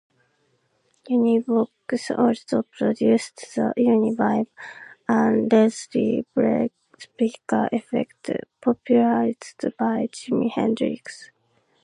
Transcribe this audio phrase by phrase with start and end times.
[1.11, 4.47] Univox also produced the Uni-Vibe,
[5.07, 6.25] a Leslie
[6.97, 11.29] speaker effect popularized by Jimi Hendrix.